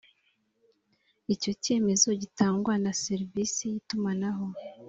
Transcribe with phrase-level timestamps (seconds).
[1.33, 4.45] icyo cyemezo gitangwa na serivisi y’itumanaho